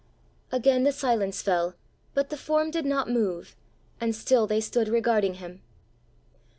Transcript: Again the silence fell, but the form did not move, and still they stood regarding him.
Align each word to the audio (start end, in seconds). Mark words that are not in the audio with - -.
Again 0.51 0.83
the 0.83 0.91
silence 0.91 1.43
fell, 1.43 1.75
but 2.15 2.31
the 2.31 2.35
form 2.35 2.71
did 2.71 2.87
not 2.87 3.07
move, 3.07 3.55
and 3.99 4.15
still 4.15 4.47
they 4.47 4.59
stood 4.59 4.87
regarding 4.87 5.35
him. 5.35 5.61